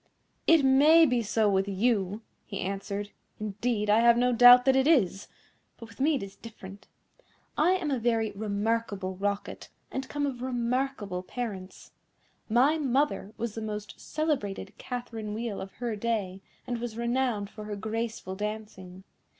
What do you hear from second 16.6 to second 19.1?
and was renowned for her graceful dancing.